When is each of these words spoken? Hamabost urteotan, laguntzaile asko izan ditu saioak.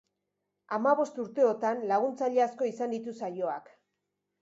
Hamabost 0.77 1.19
urteotan, 1.25 1.85
laguntzaile 1.93 2.45
asko 2.49 2.73
izan 2.73 2.99
ditu 2.99 3.19
saioak. 3.25 3.75